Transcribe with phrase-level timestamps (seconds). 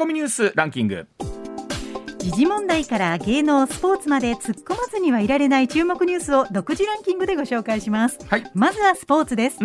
[0.00, 1.06] コミニュースランキング。
[2.16, 9.58] 時事問題から芸能スポーツまで突っ込まずにはいられない注目ニュースを独自ランキングでご紹介します、はい、まずはスポーツです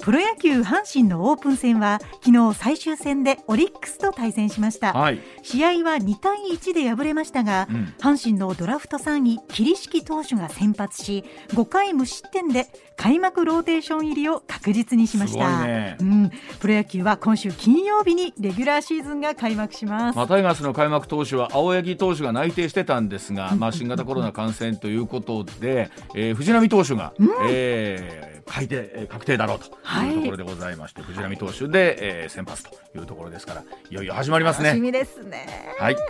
[0.00, 16.30] プロ野球阪神のオープン戦は昨日最終戦でオリックスと対戦しました、はい、試合は2対1で敗れましたが、うん、阪神のドラフト3位桐敷投手が先発し5回無失点で開幕ローテーション入りを確実にしました、ね、うん、
[16.60, 34.68] プロ野球は今週金曜日にレギュラーシーズンが開幕します、まあ、タイガースの開幕投手は青柳投手が内定してたんですが、まあ、新型コロナ感染ということで、えー、藤浪投手が、うん、えー改定確定だろうというところでございまして、はい、藤浪投手で、えー、先発というところですからいよいよ始まりますね。
[34.68, 35.74] 楽しみですね。
[35.78, 36.04] はい、はい、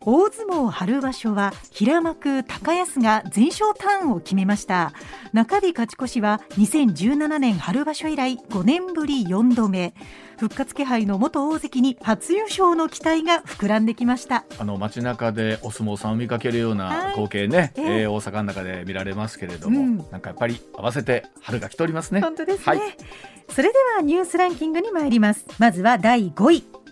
[0.00, 4.92] 大相撲春場所は平幕高安が全勝ターンを決めました。
[5.32, 9.94] 中日勝ち越しは2017年春場所以来5年ぶり4度目
[10.38, 14.44] 復活気配の元大関に初優勝の期待が膨らんできました。
[14.58, 17.80] あの街中でお相撲さんを見かけるような光景ね、はい、え。
[17.82, 22.20] ー、えー、大阪の中で見られますけれども、うん、なんかやっぱり合わせて春が来ておりますね。
[22.20, 22.80] 本当ですね、はい、
[23.48, 25.46] それではニュースランキングに参ります。
[25.58, 26.83] まずは第5位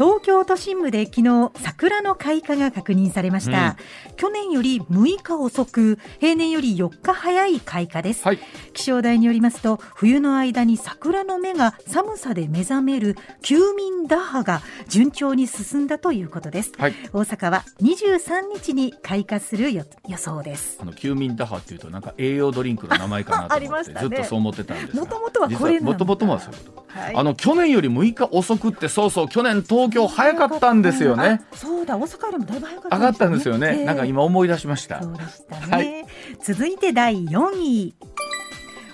[0.00, 3.76] 東京都心部で昨日桜の開花が確認されました、
[4.08, 8.38] うん、去年より6日遅く平年より4日早い開花です、はい、
[8.72, 19.84] 気象台によりますと冬の間に桜の芽が寒さで目覚める休眠打破が順調に進んだということです、はい、大阪は23日に開花する予
[20.16, 20.78] 想です。
[20.80, 26.80] あの休眠打破っていうとなんか栄養ドリンクの名前かなと思って、 ね、ずっとそう思ってたんですもともとはこれもともとはそういうこと。
[26.88, 31.42] はい、あの去年より6日遅くってそうそう去年東京早かったんですよね。
[31.52, 35.02] そうだ大阪よりもだいぶ早かった、ね、上がったんですよね、えー、なんか今思い出しました。
[35.02, 36.06] そうでしたね、はい、
[36.42, 37.94] 続いて第4位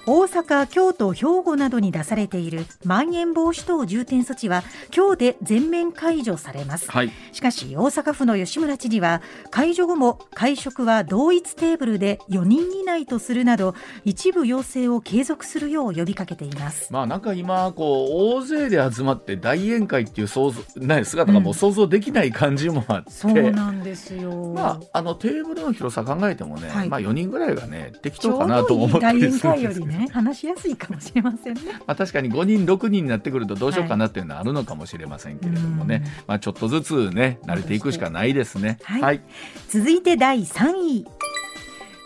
[0.08, 4.62] 大阪、京都、兵庫などに出されているまん延防止等重点措置は
[4.94, 13.74] 今日で全面解除されます、はい、しかし大阪府の吉村知事は解除後も会食は同一テーブルで4人以内とするなど
[14.04, 16.92] 一部要請を継続するよう呼びかけています。
[16.92, 31.60] まあなんか今こう大勢で集まって大宴会っていう想像ない姿がもう想像できない感じもあって、うん、そうなんですよ、まあ、あのテーブルの広さ考えてもね、はい、まあ4人ぐらいがね適当かなと思ってるんですけどね話しやすいかもしれませんね。
[31.86, 38.78] まあ確かに5人6人になってくるとどうしようかなっていうのはあるのかもしれませんけれどもね、はい、まあちょっとずつね慣れていくしかないですね。
[38.82, 39.20] はい、はい、
[39.68, 41.06] 続いて第3位。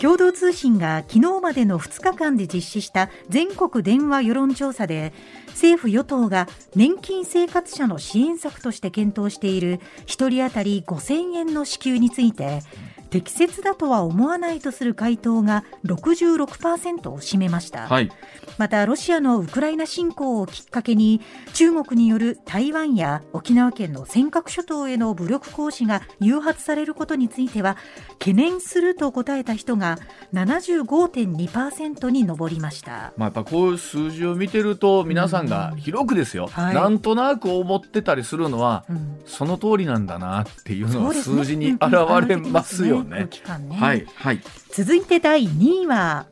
[0.01, 5.13] 共同通信が昨日までの2日間で実施した全国電話世論調査で
[5.49, 12.63] 政府・与党が年金生活者の支援策として検討している1人当たり5000円の支給について
[13.11, 18.11] 適切だとは思わないとする回答が66%を占めました、はい、
[18.57, 21.21] またロシアのウクライナ侵攻をきっかけに
[21.53, 27.77] 中国による台湾や沖縄県の尖閣諸島への武力行使が誘発されることについては
[28.19, 29.99] 懸念すると答えた人が
[30.33, 41.91] 75.2%に上りました、まあ、やっぱこういう数字を見てると皆さんが広くですよ、はい、なんとなく思ってたりするのは、うん、その通りなんだなっていうのが数字に現
[42.29, 43.29] れますよね。
[43.69, 44.41] ねはい、はい、
[44.73, 46.27] 続いて第2位は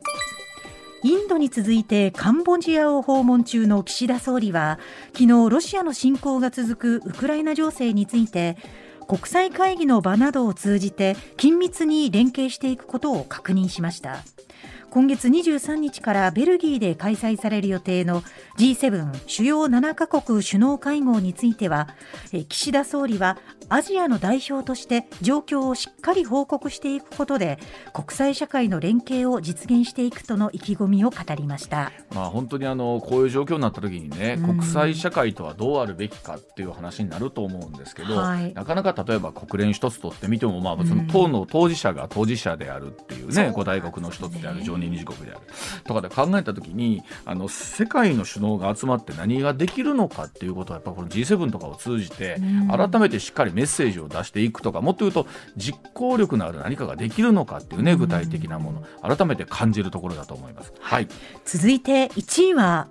[1.03, 4.79] インドに続いてカンボジアを訪問中の岸田総理は
[5.13, 8.57] 昨日ロシアの侵攻が続くウクライナ情勢について
[9.07, 14.23] 国際会議の場などを通じて緊密に連携していくことを確認しました。
[14.89, 18.23] 今月23日からベルギーで開催される予定の
[18.57, 21.89] G7 主要7カ国首脳会合については
[22.49, 23.37] 岸田総理は
[23.71, 27.59] アジアの代表として状況をしっかり報告していくことで
[27.93, 45.41] 国際社会の連携を実現していくとの意気込みを語りました、まあ、本当にあのこういう状況になった時にね、国際社会とはどうあるべきかっていう話になると思うんですけど、はい、なかなか例えば国連一つとってみても、まあ、その党の当事者が当事者であるっていうね、五大国の一つである常任理事国である
[45.83, 52.41] とかで考えた時にあの世界の首脳が集まって何ができるのかっていうことはやっぱこの G7 とかを通じて
[52.71, 55.27] 改めてしっかりメッセージを出していくとかもっと言うと
[55.57, 58.83] 実行力のある何かができるのかっていうね具体的なもの
[59.15, 60.71] 改めて感じるところだと思います。
[60.79, 61.09] はい、
[61.43, 62.87] 続いて1位は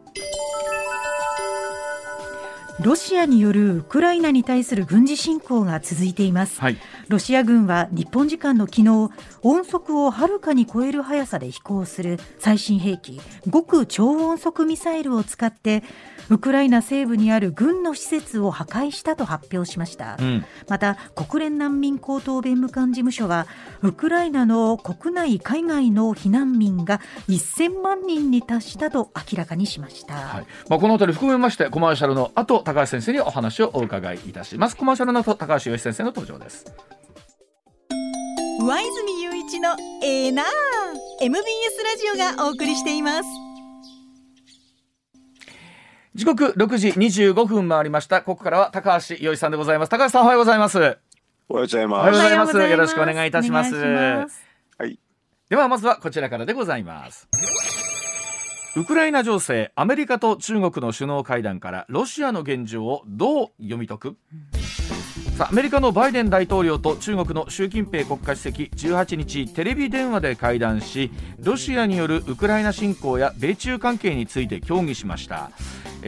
[2.83, 6.77] ロシアによるウクライナに対する軍事侵攻が続いています、はい、
[7.09, 9.11] ロシア軍は日本時間の昨日
[9.43, 13.21] 音速をはるかに超える速さで飛行する最新兵器
[13.53, 15.83] 極超音速ミサイルを使って
[16.31, 23.47] ウクライナ西部にある軍の施設を破壊したと発表しました、うん、また国連難民高等弁務官事務所は
[23.83, 34.77] ウクライナの国内海外の避難民が1000万人に達したと明らかにしました、はい、まあ、このあたり含めましてコマーシャルの後高橋先生にお話をお伺いいたします。
[34.77, 36.67] コマーシャルの後高橋洋一先生の登場です。
[38.61, 39.71] 上泉雄一の
[40.03, 40.33] エー。
[40.33, 40.47] ナー
[41.21, 41.43] MBS
[41.83, 43.48] ラジオがお送りしています
[46.15, 48.23] 時刻六時二十五分回りました。
[48.23, 49.89] ここからは高橋洋一さんでございます。
[49.89, 50.79] 高橋さんおはようございます。
[50.79, 50.97] おはよ
[51.49, 52.01] うございます。
[52.01, 52.59] おはようございます。
[52.59, 53.75] よろしくお願いいたします。
[53.75, 54.27] は
[54.87, 54.99] い。
[55.49, 57.29] ではまずはこちらからでございます。
[58.77, 64.17] ウクライナ情勢アメリカと中国の首脳会談からロシアの現状をどう読み解く、
[65.37, 75.51] さあアメリカのバイデン大統領と中国の習近平国家主席18日テレビ電話で会談しロシアによるウクライナ侵攻や米中関係について協議しました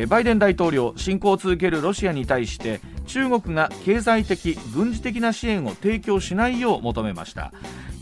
[0.08, 7.52] バイデン大統領侵攻を続けるロシアに対して中国が経済的軍事的な支援を提供しないよう求めました。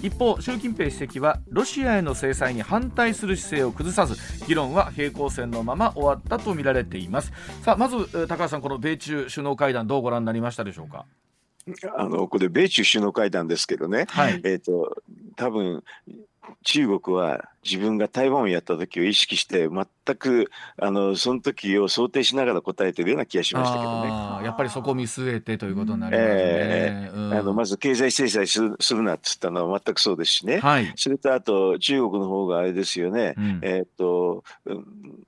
[0.01, 4.15] 一方習近平主席はロシアへの制裁に反対する姿勢を崩さず
[4.47, 7.33] 議論は平行線のまま終わったとみられています。
[7.63, 11.05] さあまず高橋さんこの米中首脳会談どうご覧になりましたでしょうか？
[11.97, 15.03] あのこれ米中首脳会談ですけどね、はい、えっ、と
[15.37, 15.83] 多分
[16.63, 20.51] 中国は自分が台湾をやった時を意識して全く
[20.81, 24.09] あのその時を想定しながら答えてるような気がしましたけどね。
[24.45, 26.29] やっぱりそこを見据えてということになりますね。
[26.31, 30.61] えーうん、あのまず経済制裁するするなって言ったのは全くそうですしね。
[30.61, 33.35] はい、それとあと中国の方があれですよね。
[33.37, 34.45] うん、えっ、と、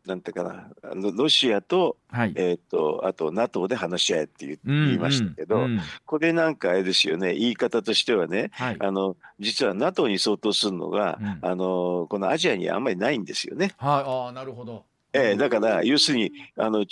[0.07, 0.69] なんていうかな。
[1.13, 7.35] ロシアと、はい、えっ、とあと NATO で話し合えって言,、言いましたけど、うんうん、これなんかあれですよね。
[7.35, 13.73] 言い方としてはね、はい、あの実は NATO に相当するのが、あのこのアジアにあんまりないんですよね。
[13.77, 14.85] はい、あなるほど。
[15.13, 16.85] えー、だから要するにあの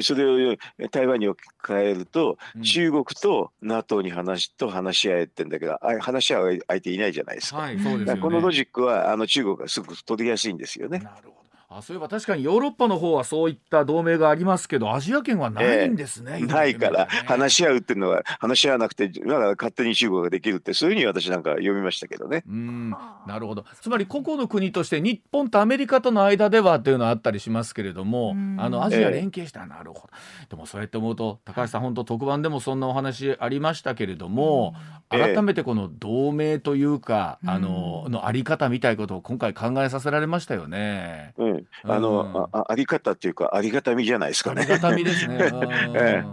[0.00, 0.56] それを
[0.90, 7.58] 台湾に置き換えると、うん、中国と NATO に話と話し合えってんだけど話し合う相手いないじゃないですか。
[7.58, 11.00] はい、そうです、ね、このロジックはあの中国がすごく取りやすいんですよね。
[11.00, 11.45] なるほど
[11.78, 16.38] あそういえば確かにヨーロッパの方はそういった同盟がありますけどアジア圏はないんですね。
[16.40, 22.44] えー、ないから話し合うっていうのは話し合わなくてだから勝手に中国ができるってそういうふうに私なんか読みましたけどね。
[22.48, 22.90] うん
[23.26, 23.66] なるほど。
[23.82, 30.08] つまり個々の国として日本とアメリカとの間ではっていうのはあったりしますけれどもあのアジア連携したらなるほど、
[30.42, 34.74] えー、でもそうやって思うと高橋さん本当特番でもそんなお話ありましたけれども
[35.10, 41.34] 改めてこの同盟というか、えー、あののあり方みたいことを今回考えさせられましたよね。
[41.36, 44.62] うん、あの、ああり方っていうかありがたみじゃないですかね。
[44.62, 45.36] ありがたみですね。
[45.94, 46.24] ええ、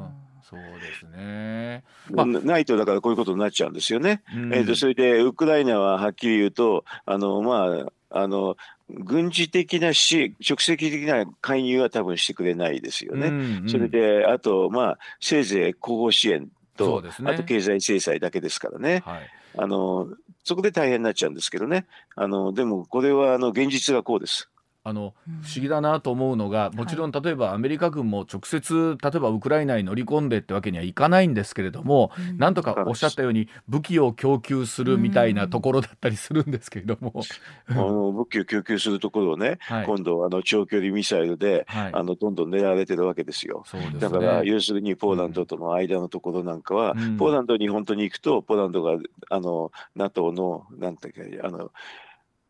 [0.42, 1.84] そうですね。
[2.12, 4.22] まあ、ないとだからこういうことになっちゃうんですよね。
[4.36, 8.58] うん、えー、とそれでウクライナははっきり言うとあのまああの
[8.90, 13.28] 軍事的なし直接的な介入は多分してくれないですよね。
[13.28, 19.02] うんうん、それであとまあせいぜい広報支援と、ね、あと経済制裁だけですからね。
[19.06, 20.10] はい、あの
[20.44, 21.86] そこで大変になっちゃうんですけどね。
[22.16, 24.50] あのでもこれはあの現実がこうです。
[24.86, 37.14] あの不思議だなと思うのが、もちろん例えばアメリカ軍も直接例えばウクライナに乗り込んでってわけにはいかないんですけれども、うん、なんとかおっしゃったように武器を供給するみたいなところだったりするんですけれども、
[37.70, 43.64] あの武器を供給するところをね、はい、今度あの長距離ミサイルで、はい、あのどんどん狙われてるわけですよ。
[43.66, 48.98] すね、だから要するにポーランドとの間のところなんかは、うん、ポーランドに本当に行くとポーランドが
[49.30, 51.72] あの NATO のなんていうかあの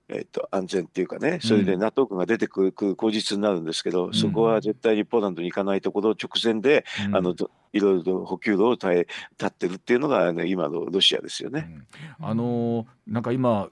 [0.10, 7.36] えっと、安全っていうかね、それで NATO 軍が出てくる口実になるんですけど、うん、そこは絶対にポーランドに行かないところ直前で、うん、あの
[7.72, 11.70] いろいろ補給路を立え立ってるっていうのが、ね、今のロシアですよね。
[12.20, 13.70] うん、あのなんか今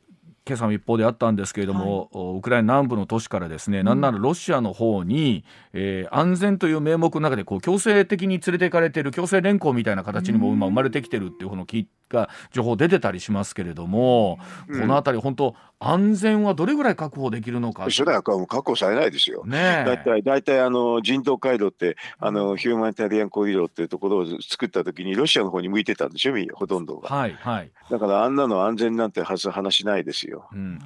[0.48, 11.66] 今朝も一方であったんですけれども、はい、ウクライナ南部の都市からですね、うん、なんならロシアの方に、えー、安全という名目の中でこう強制的に連れていかれている強制連行みたいな形にも今生まれてきてるっていうの
[12.12, 17.88] が情報出てたりしますけれども、うん、この辺り本当安全はどれぐらい確保できるのか。
[17.90, 19.44] それは確保されないですよ。
[19.46, 26.34] ねだいたいだいたいあの人道回廊ってあのヒューマンタリアンコリドーっていうところを作った時にロシアの方に向いてたんでしょ？
[26.54, 27.10] ほとんどが。
[27.10, 27.72] はいはい。
[27.90, 30.48] だからあんなの安全なんてはず話ないですよ。
[30.54, 30.80] うん、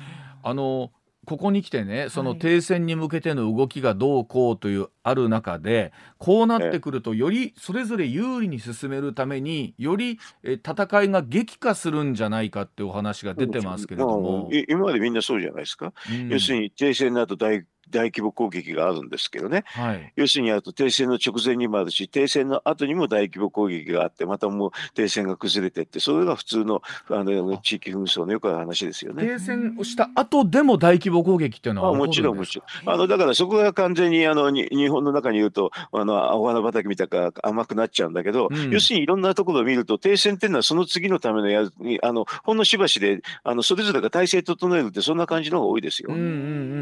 [0.44, 0.92] あの
[1.26, 14.50] ここに来てねその停戦に向けての動きがどうこうというある中でこうなってくるとよりそれぞれ有利に進めるためにより戦いが激化するんじゃないかっていうお話が出てますけれども。
[14.68, 29.26] 今までみんなそうじゃないですか、うん、要するに停戦の後大大規模攻撃があるんですけどね、はい、要するにあと停戦の直前にもあるし停戦の後にも大規模攻撃があってまたもう停戦が崩れてってそれが普通のあの地域紛争のよくある話ですよね。
[29.26, 32.94] 停戦をした後でも大規模攻撃っていうのはもちろんもちろん。
[32.94, 41.64] あのだからそこが完全にあのに日本の中に言うとあの青花畑みたいか甘くなっちゃうんだけど、うん、要するにいろんなところを見ると停戦っていうのはその次のためのや
[42.02, 46.10] あのほんのしばしであのそれぞれが体制整えるってそんな感じの方が多いですよ。
[46.12, 46.28] うんうんう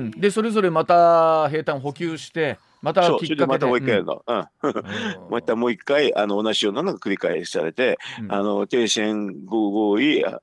[0.06, 1.03] ん、でそれぞれまた
[1.50, 4.46] 兵隊補給してまたきっかけまたもう一回やるの、うん、
[5.32, 10.42] またもう一回あの同じようなのが繰り返されて、うん、あの停戦合意あ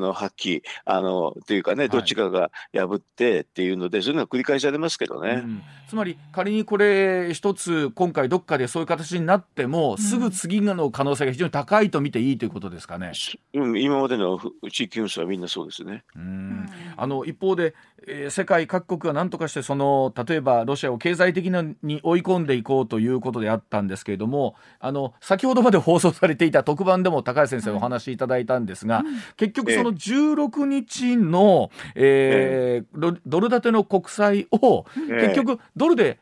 [0.00, 13.12] の発揮あのというかねどっちかが破ってっていうので、はい、そういうのが繰り返されますけどね、うん、つまり仮にこれ一つ今回どっかでそういう形になっても、すぐ次の可能性が非常に高いと見ていいということですかね。
[13.52, 16.04] うん、今までの地域紛争はみんなそうですね。
[16.16, 16.66] うん。
[16.96, 17.74] あの一方で、
[18.06, 29.02] えー、世界各国が何とかしてその例えばロシアを経済的なに追い込んでいこうということであったんですけれどもあの先ほどまで放送されていた特番でも高橋先生お話しいただいたんですが、
[29.36, 36.18] 結局その16日の、えー、ドル建ての国債を結局ドルで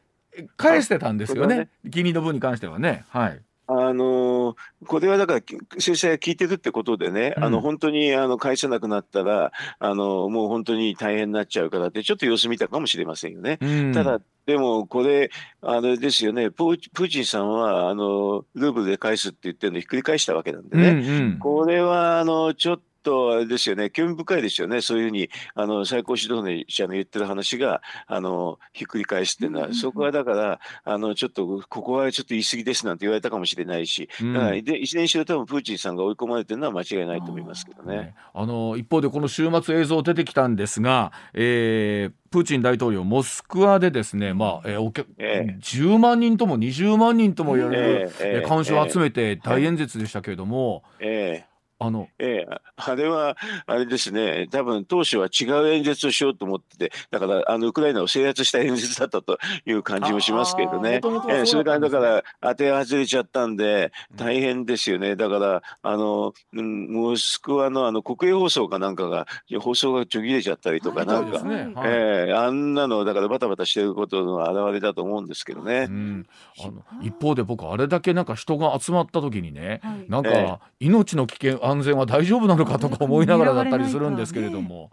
[0.57, 3.05] 返してたんですよね、金利の分に関してはね。
[3.09, 3.41] はい
[3.91, 4.57] あの
[4.87, 5.41] これはだから
[5.79, 13.59] 制裁が効いてるってことでね、うん、あの本当にあの返せなくなったらあのもう本当に大変になっちゃうからってちょっと様子見たかもしれませんよね。
[13.61, 15.31] うん、ただでもこれ
[15.61, 24.81] あれですよねプーチンさんはあのルーブルで返すって言ってるのひっくり返したわけなんでね、うんうん、これはあのちょっととあれですよね興味深いですよね。
[24.81, 38.15] そういうふうにあの最高指導者の言ってる話があのひっくり返すっていうのは、うん、そこはだからあのちょっとここはちょっと言い過ぎですなんて言われたかもしれないし、うん、だからで一年しろ多分プーチンさんが追い込まれてるのは間違いないと思いますけどね。
[38.35, 51.50] あの一方でこの週末映像出てきたんですが、えー、プーチン大統領、モスクワでですね、まあえーおえー、10万人とも20万人とも言われる、えー、監視を集めて大演説でしたけれども、えー、
[51.83, 61.01] あの、ええ、あれは、あれですね、多分当初は違う演説をしようと思ってて、だから、あの、ウクライナを制圧した演説だったという感じもしますけどね。
[61.31, 65.17] ええ、それから、だから、当て外れちゃったんで、大変ですよね。
[65.17, 69.27] だから、あの、モスクワのあの国営放送かなんかが、
[69.59, 75.87] 放送がちょぎれちゃったりとか、なんか、ねはい、ええ、あんなの、だからバタバタしてることの表れだと思うんですけどね。
[75.89, 76.27] うん、
[76.63, 84.91] あの一方で僕、あれだけなんか人が集まった時にね、はい、なんか、命の危険、安全は大丈夫なのかとか思いながらだったりするんですけれども。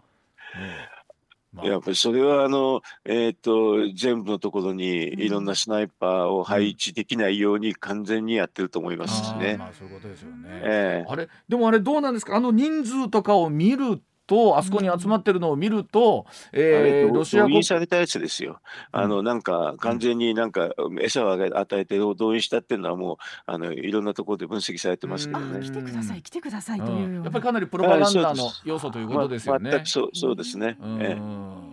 [1.50, 9.56] まあ、やっぱりそれはあの、えーと、全部のところにいろんなスナイパーを配置できないように完全にやってると思いますしね。
[9.58, 12.36] まあ、そういうことですよね、えー、あれでもあれどうなんですか？
[12.36, 18.60] あの人数とかを見るとあそこに集まってるのを見ると、えー、ロシア動員されたやつですよ。
[18.92, 20.70] あのなんか完全になんか
[21.00, 23.16] 餌を与えて動員したっていうのはもう
[23.46, 25.60] あのいろんなところで分析されてますけどね。
[25.60, 29.70] 来てください来てくださいというやっぱりかなりプロパガンダの要素ということですよね。
[29.70, 30.76] 全くそうそうですね。
[31.00, 31.67] ええ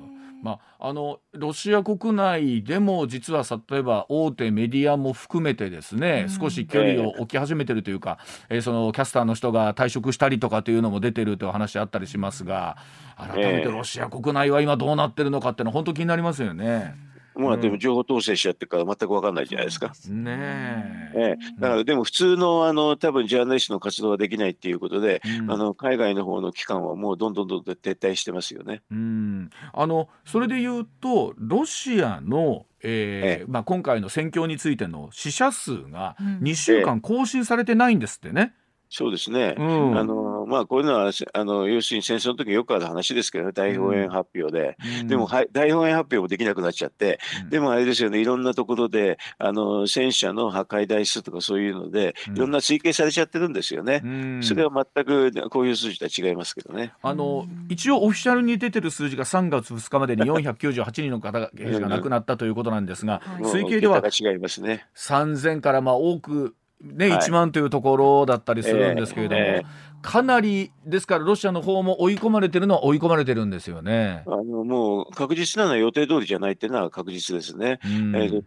[0.46, 12.78] まあ、あのロシア国内でも実は例えば大手メディアも含めてですね、うん、少し距離を置き始めてるというか、えー、そのキャスターの人が退職したりとかというのも出てるという話あったりしますが
[13.18, 16.94] 改めてロシア国内は今どうなってるのかっていうのは本当気になりますよね。
[17.38, 19.94] まあでも情報統制しちゃってから全く分かんないじゃないですか。
[20.10, 21.36] ねえ。
[21.60, 28.82] だからでも普通のあの多分ジャーナリストの活動ができないっていうことで、うん、あの海外の方の機関はもうどんどんどんどん撤退してますよね。
[28.92, 29.50] うん。
[29.74, 38.54] あのそれで言うとロシアのえー、ええ、まあ、今回の戦況についての死者数が2週間更新されてないんですってね。
[38.54, 38.65] え
[38.96, 54.02] そうですね、うん、あのまあ、こういうのはあの要するに戦争の時によくある話ですけどね、大本営発表で、うん、でも、はい、大本営発表もできなくなっちゃって、うん、でもあれですよね、いろんなところであの戦車の破壊台数とかそういうので、いろんな推計されちゃってるんですよね、
[54.42, 56.94] それは全くこういう数字とは違いますけどね。
[57.02, 69.60] あの一応、オフィシャルに出てる数字が3月2日までに498人の方 が亡くなったということなんですが、推計では3000からまあ多くね、はい、1万というところだったりするんですけれども、えーえ。
[69.62, 69.66] ー、
[70.02, 74.24] かなりですからロシアの方も追い込まれてるのは追い込まれてるんですよね。
[74.28, 77.80] あのもう確実なのは予定通りじゃないっていうのは確実ですね。
[77.84, 78.44] うん、えー、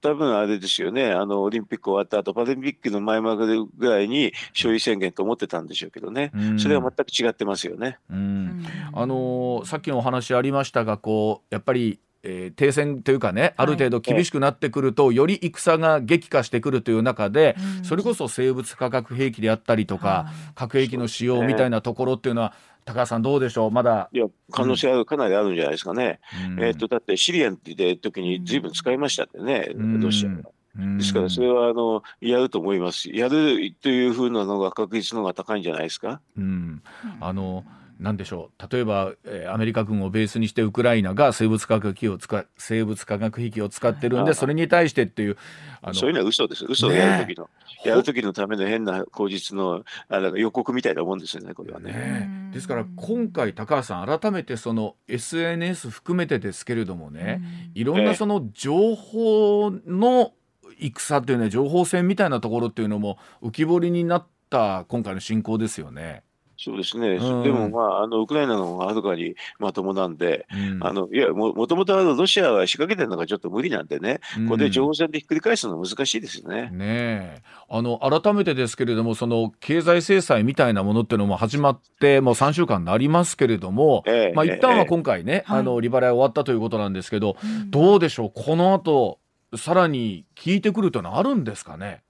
[0.00, 1.12] 多分あれですよね。
[1.12, 7.98] あのオリンピック終わった後パラリンピックの前までぐらいに勝利宣言と思ってたんでしょうけどね、うん、それは全く違ってますよね。
[8.10, 24.08] うん、あのー、さっきのお話ありましたがこうやっぱりえー、停戦というかねある程度厳しくなってくると、はい、より戦が激化してくるという中で、うん、それこそ生物化学兵器であったりとか、核兵器の使用みたいなところっていうのは、高橋さん、どうでしょう、まだ。
[24.12, 26.20] いや、可能性はかなりあるんじゃないですかね。
[26.56, 30.50] うん、えー、っとだってシリアンって時にずいぶん使いましたってね、ロシアが。
[30.98, 33.10] ですから、それはあのやると思います。
[33.10, 36.20] やるというふうなのが確率の方が高いんじゃないですか？
[36.36, 36.82] うん、
[37.20, 38.72] あのなんでしょう。
[38.72, 45.36] 例えば、えー、アメリカ軍をベースにしてウクライナが生物化学兵器を使生物化学兵器を使ってるんでそれに対してっていう
[45.80, 46.64] あのそういうのは嘘です。
[46.68, 47.50] 嘘をやる時の、ね、
[47.84, 51.92] やる時のための変な口実のあの予告みたいなもんですよねこれはね。
[51.92, 57.42] ねですから今回高橋さん改めてその SNS 含めてですけれどもね
[57.74, 60.32] いろんなその情報の
[60.78, 66.22] 戦っていうね情報戦みたいなところっていうのも浮き彫りになった今回の侵攻ですよね。
[66.62, 76.70] そうですね、うん、でも、まあ、あのウクライナの方がはるかにまともなんで、うん、あのいやももともとロシアは仕掛けてるのがちょっと無理なんでね、うん、これで情報戦でひっくり返すのは難しいですね。
[76.70, 87.36] ねあの改めてですけれども、その経済制裁みたいなものっていうのも始まって、もう3週間になりますけれども、ええまあ一旦は今回ね、ええ、あの利払い終わったということなんですけど、
[87.70, 89.18] どうでしょう、この後
[89.56, 92.02] さらに効いてくるというのはあるんですかね？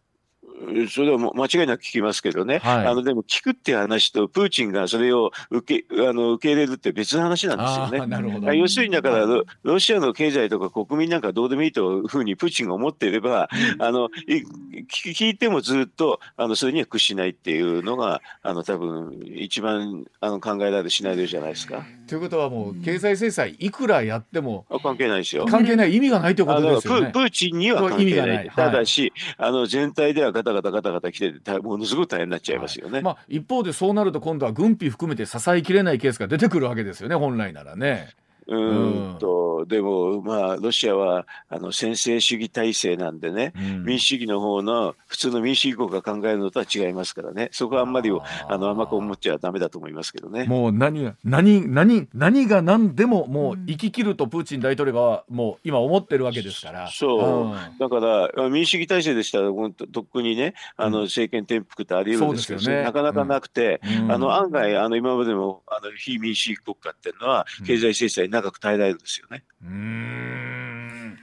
[0.89, 8.07] それは間違いなく聞きますけどね、はい、あのでも聞くっていう話と、プーチンがそれを受けあの受け入れるって別の話なんですよね。
[8.07, 21.85] なるほど要するにだからロ、ロシアの経済とか国民なんかどうでもいいというふうにプーチンが思っていれば、あの聞いてもずっとあのそれには屈しないっていうのが、あの多分一番あの考えられるシナリオじゃないですか。
[22.07, 25.47] ということはもう経済制裁いくらやっても関係ないですよ。
[25.47, 27.11] 関係ない意味がないということですよね。
[27.11, 28.51] プーチンには関係ない。
[28.55, 32.95] ただし、はい、あの全体ではガタガタガタガタ来ててものすごく大変になっちゃいますよね。
[32.95, 38.11] はい、まあ一方でそうなると今度は軍費含めて支えきれないケースが出てくるわけですよね本来ならね。
[38.47, 50.45] うんと、でも、まあ、ロシアはあの専制主義体制なんでね、うん、民主主義の方の普通の民主主義国が考えるのとは違いますからね、そこはあんまりあの甘く思っちゃだめだと思いますけどね。
[50.45, 56.91] もう何が何何何が何でももう生き切るとプーチン大統領がもう今思ってるわけですから。
[56.91, 69.45] そう、うん、だから民主主義体制でしたらとっくにねあの政権転覆ってあり得るんですけど、ね、なかなかなくて、うん、あの案外あの今までもあの非民主主義国家っていうのは経済制裁長く耐えられるんですよね。
[69.63, 71.19] うん。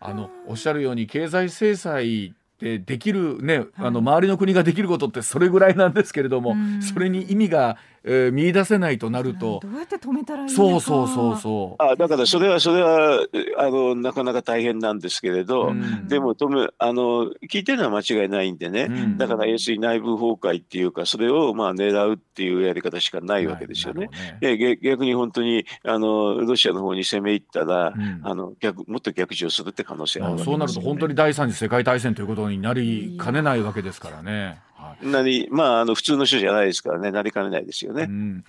[0.00, 9.60] あのおっしゃるように経済制裁でできるね、あの周りの国ができることってそれぐらいなんですけれども、それに意味がえー、見出せないとなると。
[9.62, 11.82] どうやって止めたらいいそうそうそうそう。
[11.82, 13.26] あだからそれはそれは
[13.58, 24.08] あのなかなか大変なんですけれど、うん、でも止めあの聞いてるのは間違いないんでね、うん、だから要するに内部崩壊っていうかそれをまあ狙うっていうやり方しかないわけですよね。
[24.40, 34.60] ねで逆に本当にあのロシアの方に攻め入ったら、うん、あの逆もっと逆上するって可能性ある、ね、そうなると本当に第三次世界大戦ということになりかねないわけですからね。
[35.02, 38.08] なりまああの普通の人じゃないですからねなりかねないですよね。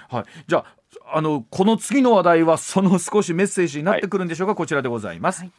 [0.09, 0.75] はい、じゃあ
[1.13, 5.41] あのこの次の話題はその少しメッセージになってくるんでしょうか、はい、こちらでございます。
[5.41, 5.51] はい。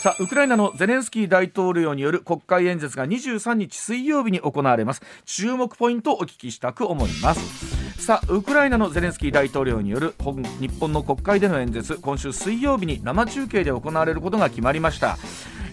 [0.00, 5.02] さあウクライナのゼレンスキー大統領による国会演説が23日水曜日に行われます。
[5.24, 10.12] 注目ポイントをお聞きしたく思いますさあウクライナのゼレンスキー大統領による
[10.60, 15.16] 日本の国会での演説今週水曜日に生中継で行われることが決まりました。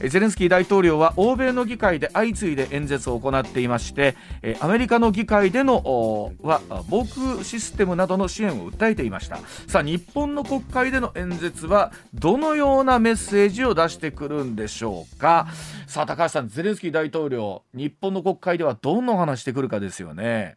[0.08, 4.16] ゼレンスキー大統領は欧米の議会で相次いで演説を行っていまして
[4.62, 9.40] アメリカの議会でのは防空システムなどの支援を訴えていました。
[9.68, 15.48] さあ日本の国会での演説はどのようなメッセージを出してくるんでしょうか。
[15.86, 20.56] さあ高橋さんゼレンスキー大統領日本の国会ではどんな話してくるかですよね。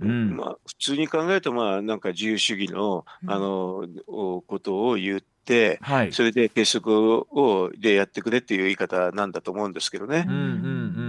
[0.00, 3.86] うん、まあ、普通に考えると、まあ、なんか自由主義の、あの、
[4.46, 5.20] ことを言っ、
[5.80, 10.24] はい、それで結束をでやってくれっていう言い方なんだと思うんですけどね。
[10.28, 10.99] うんうんうん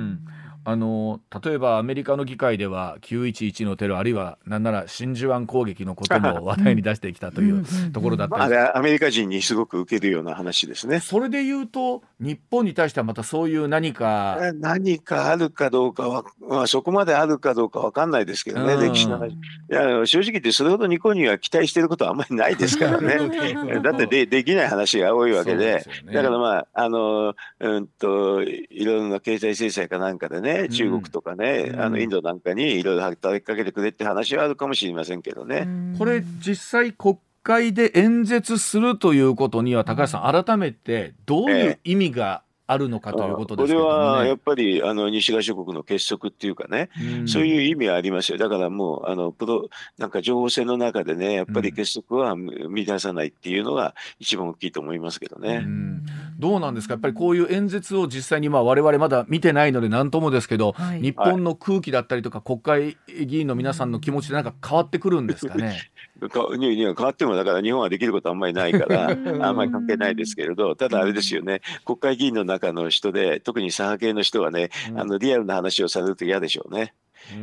[0.64, 11.00] あの例えばアメリカの議会では911のテロあるいはなんなら真珠湾攻撃のことも 話題に出してきたというところだったり、まあ、アメリカ人にすごく受けるような話ですね。
[11.00, 19.32] それで言うと日本に対してはまたそういう何か何かあるかどうかは、まあ、そこまであるかどうか分かんないですけどね、歴史の話。
[19.32, 19.38] い
[19.70, 23.18] や正直言ってそれほど日本には期待していることはあんまりないですからね。
[23.82, 35.68] だってでできない話が多いわけで、ね、だからまああのうんといろんな経済制裁かなんかでねね、中国とかね、うん、あのインドなんかにいろいろ働きかけてくれって話はあるかもしれませんけどね。
[35.98, 48.38] これ実際国会で演説するということには高橋さん、改めてどういう意味があるのかということですけど、ね、これはやっぱりあの西側諸国の結束っていうかね、うん、そういう意味はありますよ。
[48.38, 55.64] だからもうあのプロなんか情報戦の中でね、やっぱり結束は乱さないっていうのが一番大きいと思いますけどね。
[55.66, 56.06] うん、
[56.42, 56.96] どうなんですか？
[56.96, 65.80] やっぱりこういう演説を実際にまあ我々まだ見てないので何ともですけど、はい、日本の空気だったりとか国会議員の皆さんの気持ちでなんか変わってくるんですかね？
[66.34, 76.94] 変わってもだから日本はできることあんまりないからあんまり関係ないですけれどただあれですよね国会議員の中の人で特に左派系の人はね、あのリアルな話をされると嫌でしょうね。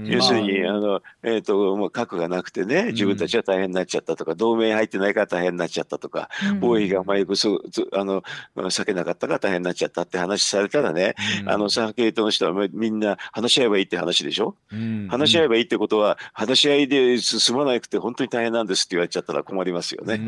[0.05, 0.79] 要するに、あ。
[0.81, 7.61] の、えっ、ー、と、もう核がなくてね、自分たちは大変になっちゃったとか、うん、同盟入ってないから大変になっちゃったとか、うん、防衛があまりそ
[7.93, 8.23] あの、
[8.57, 20.19] 避けなかったから大変になっちゃったって話されたらね、うん、あの、左派系統の人はみんな話し合えばいいって話でしょ、うん、話し合えばいいってことは、話し合いで進まなくて本当に大変なんですって言われちゃったら困りますよね。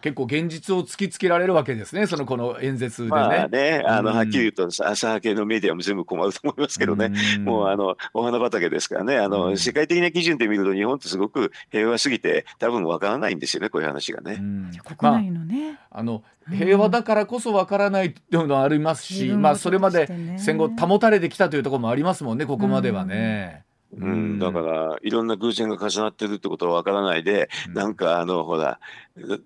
[0.00, 3.10] 結構現実を突きつけられるわけですね、そのこの演説でね。
[3.10, 14.42] まあね、あの、はっきり言うと、左派系のメディアも全部困ると思いますけどね、もうあの、お花畑ですからね、あの、世界的な基準で見ると日本ってすごく平和すぎて多分わからないんですよねこういう話がね。
[14.84, 23.64] 国内のね、まあ、あの平和だからこそわからないっていうのはありますし、まあそれまで戦後保たれてきたというところもありますもんねここまではね。
[23.98, 28.78] うん、だからいろんな偶然が重なってるってことはわからないで、うん、なんかあのほら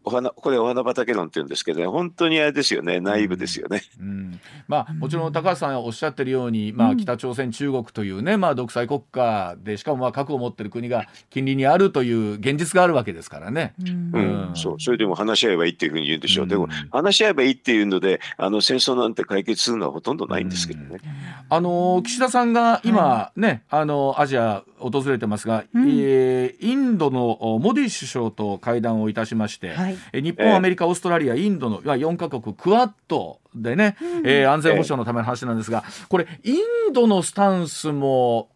[0.05, 13.75] お花これお花畑論って言うんですけど、ね、本当にあれですよねナイブですよね、うん、まあ、もちろん高橋さんがおっしゃってるように、まあ、北朝鮮、中国というね、まあ、独裁国家でしかもまあ核を持ってる国が近隣にあるという現実があるわけですからね。
[14.13, 14.81] うん、そう。
[14.81, 21.01] それでも話し合えばいいっていうふうに言うんでしょう、でも話し合えばいいっていうのであの戦争なんて解決するのはほとんどないんですけどね。
[21.49, 38.49] あの岸田さんが今ね、あのアジア訪れてますが、うん、えー、インドのモディ首相と会談をいたしまして、はい、日本、アメリカ、オーストラリア、インドの4カ国クアッドでね、うん、えー、安全保障のための話なんですが、これインドのスタンスも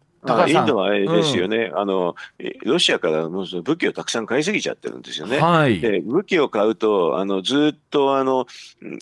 [0.47, 2.15] インドはあれですよね、うん、あの
[2.63, 5.39] ロシアから武器をたくさん買いすぎちゃってるんですよね。
[5.39, 8.47] はい、で武器を買うとあのずっとあの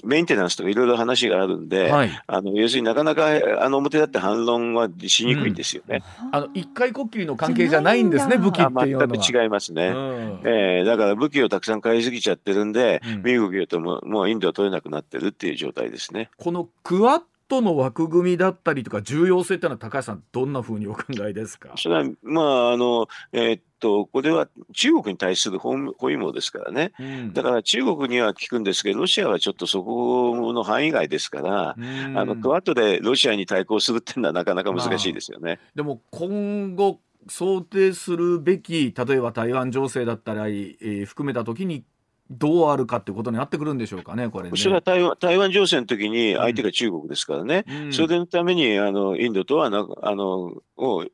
[0.03, 3.27] メンテナンスとかいろいろ話があるんで、はい、あの要するになかなか
[3.59, 6.03] あの表立って反論はしにくいんですよね。
[6.21, 9.03] うん、あの一回こっきりの関係じゃないんですね武器っていうのは。
[9.03, 16.29] 全く違いますね、うん、えー、だから武器をたくさん買いすぎちゃってるんで、身動きとももうインドは取れなくなってるっていう状態ですね。
[16.37, 17.21] このクワッ
[17.53, 21.73] トの枠組みだったりとか重要性っていうのは高橋さんどんなふうにお考えですか？
[21.77, 25.75] それはまああのえー、っとこれは中国に対する包
[26.09, 35.43] 囲網ですからね、うん、だから中国には効くんですけどロシアはちょっとそこの範囲外ですから、うん、あのクワッドでロシアに対抗するっていうのはなかなか難しいですよね。
[35.45, 41.85] まあ、でも今後想定するべき例えば台湾情勢だったり、えー、含めた時に
[42.29, 51.05] どうあるかってことになってくるんでしょうかね、これ、ね、それは台湾台湾情勢の時に相手が中国ですからね、うん、それのためにあのインドとはなあのを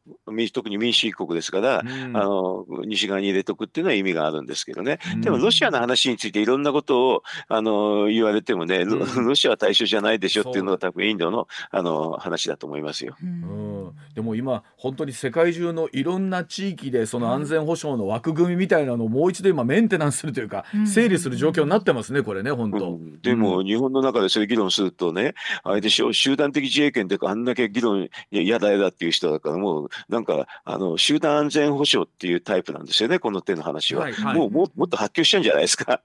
[0.54, 13.15] 特に民主主義国ですから、うん、あの西側に入れとくっていうのは意味があるんですけどね、うん、でもロシアの話についていろんなことをあの言われてもね、ロシアは対象じゃないでしょっていうのが多分インドのあの話だと思いますよ。
[14.15, 36.02] でも今本当に世界中のいろんな地域でその安全保障の枠組みみたいなのをもう一度今メンテナンスするというか、整理する状況になってますねこれね本当、うん、でも、日本の中でそういう議論するとねあれでしょ集団的自衛権ってあんだけ議論嫌だ嫌だっていう人だからもうなんかあの集団安全保障っていうタイプなんですよねこの手の話は、はいはい、もうももっと発狂しちゃうんじゃないですか。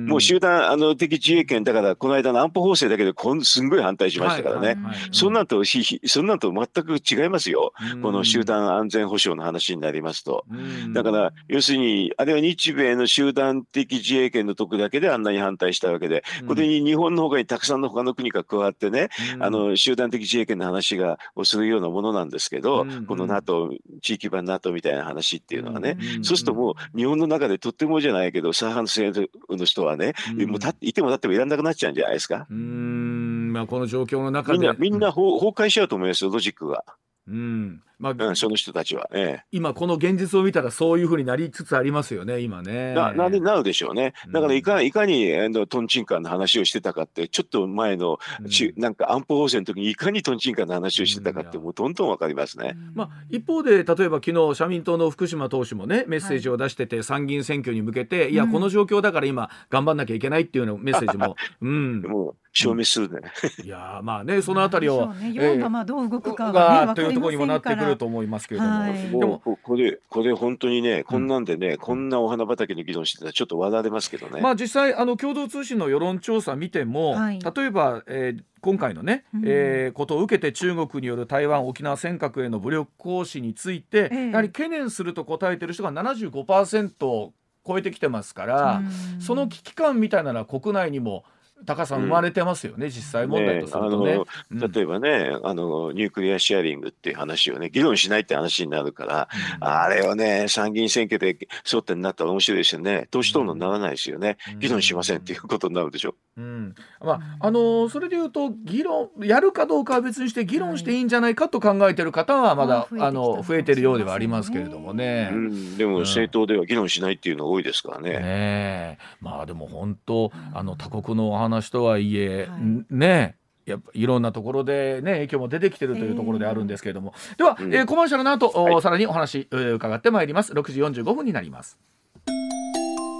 [0.00, 4.76] もう集団あの的自衛権だからこの間の安保法制だけでこんすんごい反対しましたからね、
[5.12, 7.72] そんなんとそんなんと全く違いますよ。
[8.02, 10.44] この集団安全保障の話になりますと。
[10.92, 19.08] だから要するにあれは日米の集団的自衛権のとこだけであんなに反対したわけで、これに日本のほかにたくさんの他の国が加わってね、
[19.40, 29.12] あの集団的自衛権の話がをするようなものなんですけど、この NATO 地域版 NATO みたいな話っていうのはね、そうするともう日本の中でとってもじゃないけど左派性
[29.50, 30.14] の人はね、
[30.46, 32.46] もうたいても立ってもいらんなくなっちゃうんじゃないですか。
[32.50, 33.52] うん。
[33.52, 34.58] まあ、この状況の中で。
[34.58, 36.84] みんなみんな崩壊しちゃうと思いますよロジックが。
[37.28, 42.94] うんまあ、うん、その人たちは、ええ、今この現実を見たらそういうふうになりつつありますよね今ね。
[42.94, 44.12] ななんでなるでしょうね。
[44.32, 52.76] だからいか,、いかにあのトンチンカンの話をしてたかってちょっと前の、うん、なんか安保法制の時にいかにトンチンカンの話をしてたかってもうどんどんわかりますね。
[52.92, 61.36] まあ、一方で例えば昨日社民党の福島党首もねメッセージを出してて、はい、参議院選挙に向けていやこの状況だから今頑張んなきゃいけないっていうようなメッセージも。
[61.62, 63.20] うん、もう証明するね。
[63.64, 74.40] いやまあねそのあたりを、ね、世論がまあどう動くかは、ね、というところにもなってくるると思いますけれども、はい、でもこれこれ本当にねこんなんでね、うん、こんなお花畑の議論してたらちょっと笑われますけどね。
[74.40, 87.32] まあ実際あの共同通信の世論調査見ても、はい、例えば、えー今回のね、うん、えー、ことを受けて中国による台湾沖縄尖閣への武力行使について、えやはり懸念すると答えてる人が75%を
[87.66, 88.82] 超えてきてますから、
[89.18, 91.24] その危機感みたいなのは国内にも
[91.64, 94.18] 高さん生まれてますよね、うん、実際問題とするとね。
[94.50, 99.28] ね例えばね、あのニュークリアシェアリングっていう話をね議論しないって話になるから、
[99.60, 103.08] うん、あれをね参議院選挙で争点になったら面白いですよね。
[103.10, 106.14] 党首討論にならないですよね、議論しませんっていうことになるでしょ。
[106.36, 106.74] うん。
[107.00, 115.30] まああのー、それでいうと議論やるかどうかは別にして議論していいんじゃないかと考えてる方はまだ、あの増えてるようではありますけれどもね。
[115.32, 118.10] うん、でも政党では議論しないっていうのが多いですからね。
[118.10, 122.60] ねまあでも本当あの他国のお話話とはいえ、はい、
[122.90, 130.52] ねやっぱいろんなところでね影響も出てきてるというところであるんですけれども、えー、では、うん、えー、コマーシャルの後、はい、さらにお話、えー、伺ってまいります。
[130.52, 131.78] 6時45分になります。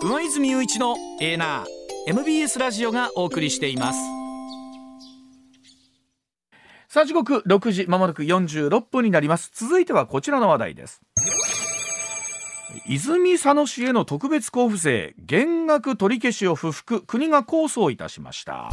[0.02, 3.98] 上泉雄一のエーナー MBS ラジオがお送りしています。
[6.88, 9.50] さあ時刻6時まもなく46分になります。
[9.54, 11.00] 続いてはこちらの話題です
[12.86, 18.70] 泉佐野市への特別交付税減額取り消しを不服国が控訴をいたしました。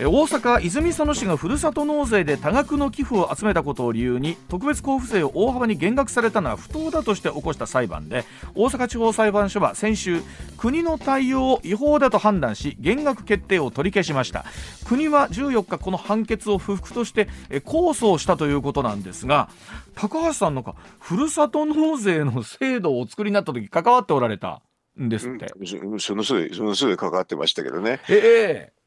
[0.00, 8.24] 大阪泉佐野市がふるさと納税で多額の寄付を集めたことを理由に特別交付税を大幅に減額されたのは不当だとして起こした裁判で
[8.56, 10.20] 大阪地方裁判所は先週
[10.58, 14.44] 国の対応を違法だと判断し減額決定を取り消しました。
[14.84, 19.48] 国は14日この判決を不服として控訴をしたということなんですが
[19.94, 24.60] 高橋さんなんかふるさと納税の制度をお作りになった時関わっておられた
[25.00, 28.00] んですって、うん、そのすぐそのすぐ関わってましたけどね。
[28.08, 28.83] ええ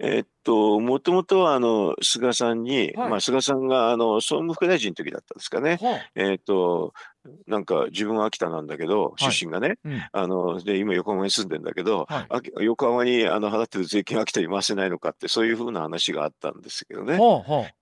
[0.00, 6.92] えっと、もともとはあの菅さんに、はい、まあ、菅さんがあの総務副大臣の時だったんですかね、はい、えっと、
[7.46, 12.26] なんか自分は秋田なんだけど、出身がね、うん、あので今、横浜に住んでんだけど、は
[12.58, 17.18] い、横浜にあの払ってる税金秋田に回せないのかって、そういうふうな話があったんですけどね。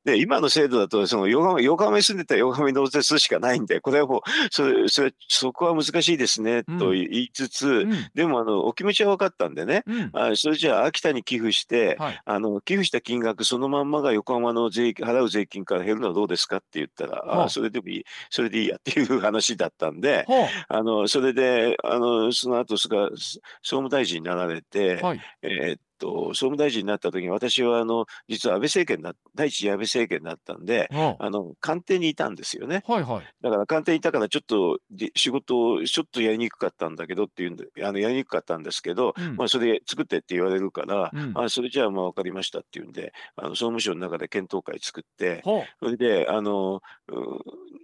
[0.05, 20.27] で、今の制度だと、その横浜横浜に住んでたら横浜に納税するしかないんで、これはもう、それそれそこは難しいですね、と言いつつ、うん、でもあのお気持ちは分かったんでね、うん、あそれじゃあ秋田に寄付して、はい、あの寄付した金額そのまんまが横浜の税払う税金から減るのはどうですかって言ったら、あそれでもいい、それでいいやっていう話だったんで、
[20.69, 34.79] あのそれであのその後菅総務大臣になられて、はい、えー、と、総務大臣になった時に私はあの実は安倍政権だ第一次安倍政権だったんで、あの官邸にいたんですよね、はいはい、だから官邸にいたからちょっと
[35.15, 45.43] 仕事をちょっとやりにくかったんだけどっていうんであのやりにくかったんですけど、うん、まあ、それ作ってって言われるから、うん、あそれじゃあまあ分かりましたっていうんであの総務省の中で検討会作って
[45.81, 46.83] それであの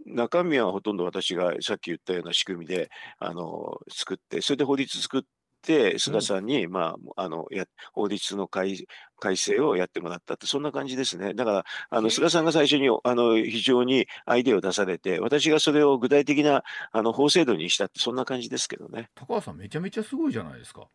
[0.07, 5.28] 中身はほとんど私がさっき言ったような仕組みであの作ってそれで法律作って
[5.62, 8.87] 菅さんに、うん、まあ、あのや法律の改
[9.21, 20.87] 改正をやってもらったってそんな感じですねだからあの菅さんが最初にあの非常にアイデアを出されて私がそれを具体的なあの法制度にしたってそんな感じですけどね高橋さんめちゃめちゃすごいじゃないですか。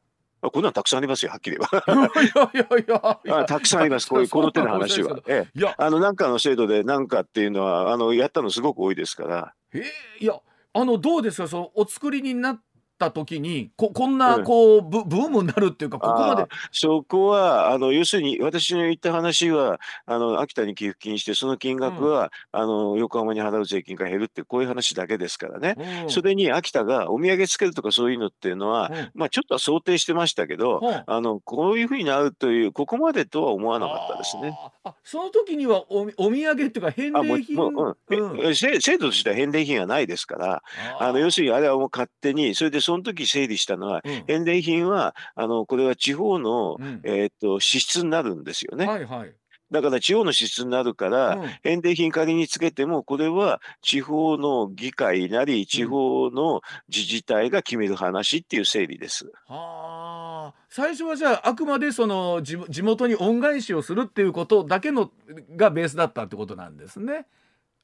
[0.42, 2.06] あこんなんたくさんありますよ、はっきり言えば。
[2.22, 5.18] いやいやいやたくさんあります、こういうこの手の話は。
[5.26, 9.54] ええ、いやあのなんかの制度でなんかっていうのはあのやったのすごく多いですから。
[9.74, 10.38] えー、いや
[10.74, 11.48] あのどうですか？
[11.48, 12.62] そのお作りになっ
[13.06, 16.46] た時にここんなこう、ブブームになるっていうかここまで。
[16.72, 34.58] そこはあの要するに私の言った話はあの秋田に寄付金してその金額は、うん、あの横浜に払う税金が減るってこういう話だけですからね、うん、それに秋田がお土産つけるとかそういうのっていうのは、うん、まあちょっとは想定してましたけど、あのこういうふうになるというここまでとは思わなかったですね。
[34.84, 37.56] あその時にはおお土産っていうか返礼品？
[37.56, 40.64] もう、うん、制度としては返礼品はないですから
[41.00, 48.86] あの要するにあれはもう勝手にそれでその時整理したのは、うん、返礼品はあのこれは地方の、うん、えー、っと支出になるんですよね。
[48.86, 49.34] はいはい。
[49.74, 59.32] だから地方の支出になるから、うん、返礼品仮につけても、これは地方の議会なり、地方の自治体が決める話っていう整理です。
[59.48, 65.10] はあ、最初はじゃあ、あくまでその地元に恩返しをするっていうことだけの
[65.56, 67.26] がベースだったってことなんですね。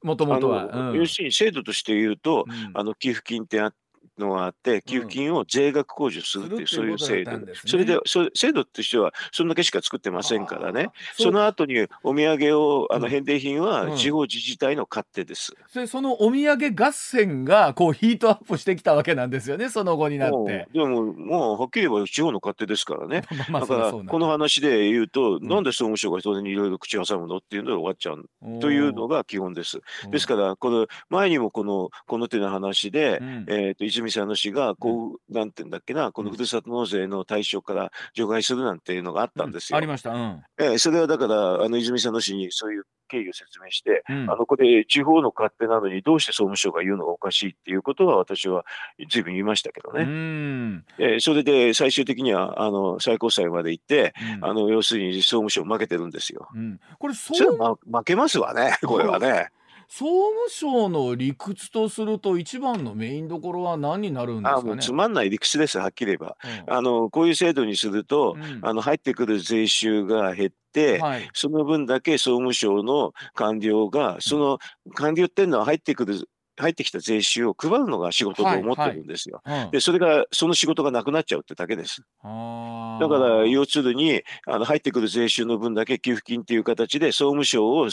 [0.02, 3.74] もともとは、うん、要するに制度として言うと、うん、あの寄付金ってあっ
[4.20, 7.32] のがあって、給付金を税額控除するっていう、そういう制度、
[7.66, 10.90] それでそ制度としてはそんだけしか作ってませんからね。
[11.16, 20.68] その後にお土産をあの返礼品は地方自治体の勝手です、でそのお土産合戦がこうヒートアップしてきたわけなんですよねその後になって。
[20.72, 23.22] でももうはっきり言えば地方の勝手ですからね。
[23.52, 29.80] だからこの話で言うと、うん、なんで総務省が人にいろいろ口挟むのっていうので終わっちゃうというのが基本です。
[30.10, 39.76] ですからこの前にもこのこの手の話で、うん、えーと、泉佐野市がこう、うん、なんていうんだっけなこのふるさと納税の対象から除外するなんていうのがあったんですよ。
[39.76, 40.10] ありました。
[40.10, 48.64] うん、えー、それはだからあの泉佐野市にそういう経緯を説明して、うん、あのこれ、地方の勝手なのにどうして総務省が言うのがおかしいっていうことは、私は
[49.10, 50.04] ずいぶん言いましたけどね。
[50.04, 56.48] うんえー、それで最終的にはあの最高裁まで行って、うん、あの要するに総務省負けてるんですよ。
[56.54, 59.48] うん、これそれは、ま、負けますわね、これはね。
[59.92, 66.36] 総務省の理屈とすると一番のメインどころは何になるんですか、ね、あもうつまんない理屈ですはっきり言えば、
[66.68, 74.58] うん、あのこういう制度にすると、うん、あの入ってくる税収が減って、はい、その分だけ総務省の官僚がその
[74.94, 76.28] 官僚っていうのは入ってくる
[76.60, 79.40] 入ってきた税収を配るのが仕事と思ってるんですよ。
[79.44, 82.02] はいはいうん、でそれがその仕事がなくなっちゃうってだけです。
[82.22, 87.90] だから要するにあの入ってくる税収の分だけ給付金っていう形で総務省を、うん、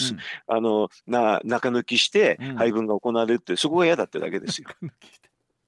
[0.48, 4.68] あのな中抜きして配分が行われるって、そこが嫌だってだけですよ。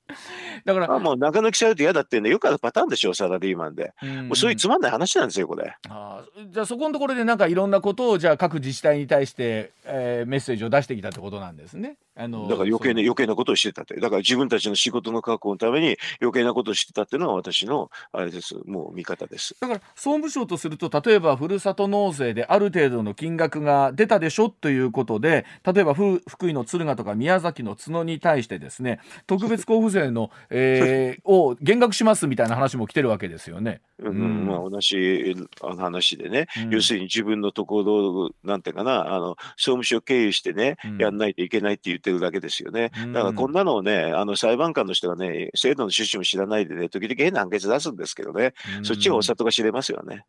[0.65, 3.93] だから、もう中抜きされると嫌だってね、よくあるパターンでしょ、サラリーマンで。
[4.01, 5.75] うもうそういうつまんない話なんですよ、これ。
[5.87, 11.97] あじゃあ、そこのところで、なんかいろんなことを、じゃあ、各自治体に対して、えー、メッセージを出してきたってことなんですね。
[12.19, 19.55] あのだから余計な余計なことをしてたって、だから自分たちの仕事の確保のために余計なことをしてたっていうのは、私のあれです、もう見方です。
[19.61, 33.79] だから、総務省とすると、例えばふるさと納税である程度の金額が出たでしょということで、例えば福井の敦賀とか宮崎の角に対してですね、特別交付税の、 えー、を減額しますみたいな話も来てるわけですよね。
[34.01, 42.91] うん、まあ、同じ話でね、うん、要するに自分のところ、なんていうかな、あの総務省経由してね、うん、やんないといけないって言ってるだけですよね。
[43.13, 50.25] だからこんなのをね、あの裁判官の人がね、制度の趣旨も知らないでね、時々変な判決出すんですけどね、そっちがお里が知れますよね。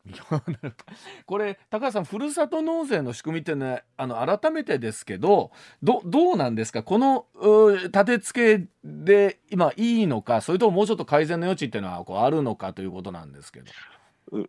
[1.26, 5.50] これ、高橋さん、ふるさと納税の仕組みってね、あの改めてですけど、
[5.82, 7.26] どどうなんですか、この
[7.84, 13.66] 立て付けで今いいのか、それとももうちょっと改善の余地っていうのはこうあるのかということなんですけど。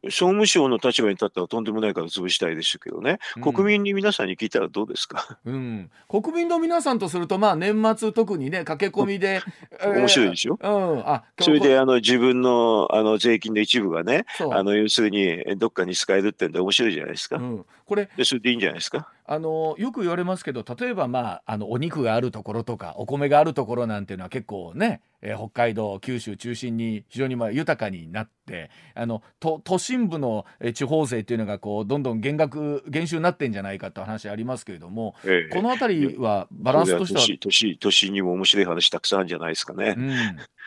[0.04, 9.42] 総務省の立場に立ったらとんでもないから潰したいですけどね、国民に皆さんに聞いたらどうですか、うん、国民の皆さんとすると、まあ、年末特にね駆け込みで、
[9.84, 19.08] 面白いでしょ、うん、あそれであの自分のあの税金の一部がねあの要するにどっかに使えるってんで面白いじゃないですか、うん、これでそれでいいんじゃないですか？
[19.26, 39.96] あのよく言われますけど例えば、まあ、あのお肉があるところとかお米があるところなんていうのは結構ね、えー、北海道九州中心に非常にまあ豊かになってあの都都心部の地方税っていうのがこうどんどん減額減収になってんじゃないかって話ありますけれども、ええ、この辺りはバランスとしては都市都市にも面白い話たくさんあるんじゃないですかね。
[39.98, 40.12] うん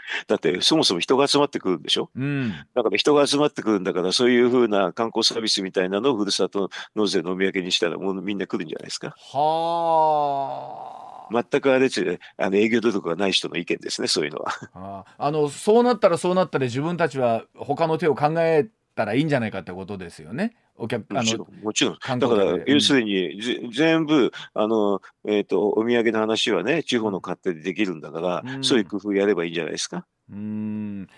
[0.26, 9.14] だってそもそも人が集まってくるんでしょ、うん、だから人が集まってくるんだからそういうふうな観光サービスみたいなのをふるさと納税のお土産にしたらもうみんな来るんじゃないですか？
[9.16, 10.93] はあ。
[11.30, 14.52] 全くあれですね、あの営業努力がない人の意見ですね、そういうのは。
[14.74, 20.54] ああのそうなったらそうなったら自分たちは他の手を考えたらいいんじゃないかってことですよね。
[20.76, 30.04] お客あのもちろん、だから、要するに、うん、全部あの、えーと、お土産の話はね、地方の勝手でできるんだから、うん、そういう工夫やればいいんじゃないですか？
[30.32, 31.08] うん。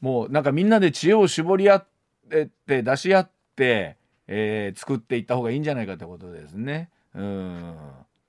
[0.00, 1.86] もうなんかみんなで知恵を絞り合っ
[2.30, 2.50] て
[2.82, 6.88] 出し合って、えー、作っていった方がいいんじゃないかってことですね。
[7.14, 7.62] うん。
[7.62, 7.76] なる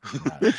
[0.04, 0.52] ほど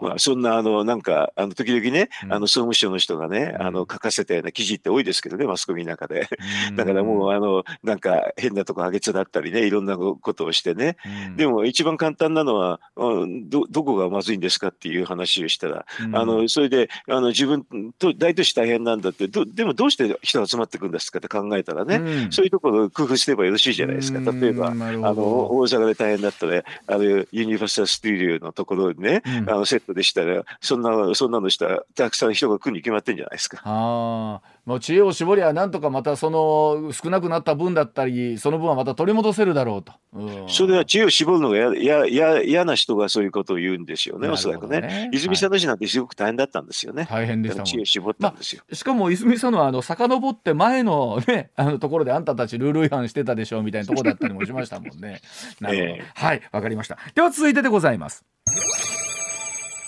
[0.00, 6.28] まあ、そんなあのなんかあの時々ね、うん、あの総務省の人がね、あの書かせたような記事って多いですけどねマスコミの中で、
[6.76, 10.96] だからもうあのなんか変なとこあげつだったりねいろんなことをしてね、
[11.36, 17.64] でも一番簡単なのはどどこがまずいんですかっていう話をしたら、あのそれであの自分
[17.98, 24.18] と大都市大変なんだってどでもどうして人が集まってくるんですかって考えたらね、そういうところを工夫すればよろしいじゃないですか。
[24.32, 25.22] 例えばあの
[25.54, 29.22] 大阪で大変だったねあのユニバーサル・スタジオのところにね、
[29.54, 33.60] あのセットでしたらそんなそんなのしたらたくさん人が来るに決まってんじゃないですか。
[33.64, 39.92] あもう知恵を絞りゃなんとかまたその少なくなった分だったりその分はまた取り戻せるだろうと。
[40.14, 45.10] うん、それは知恵を絞るのがやや嫌な人がそういうことを言うんですよね、おそらくね。
[45.12, 47.06] 泉佐野市なんてすごく大変だったんですよね。
[47.10, 48.62] 大変でした知恵を絞ったんですよ。
[48.66, 55.20] まあ、しかも泉佐野はあの遡って前のね あのところであんたたちルール違反してたでしょうみたいなところだったりもしましたもんね。
[55.60, 56.96] なるほど、えー、はいわかりました。
[57.14, 58.24] では続いてでございます。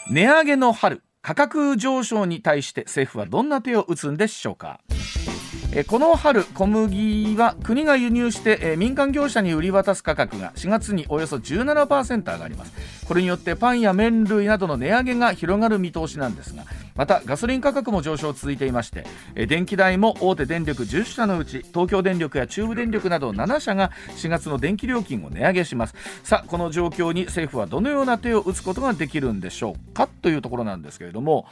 [0.09, 4.81] 値上げの春価格上昇に対して政府はどんな手を打つんでしょうか？
[5.75, 12.73] えこの春小麦は国が輸入して、え民間業者に売り渡す価格が4月におよそ17%上がります。
[13.05, 16.63] これによってパンや麺類などの値上げが広がる見通しなんですが
[16.97, 19.05] またガソリン価格も上昇続いていまして
[19.47, 25.95] 電気代も大手電力10社のうち東京電力や中部電力など7社が4月の電気料金を値上げします。
[26.25, 31.47] さあこの状況に政府はどのような手を打つことができるんでしょうかというところなんですけれども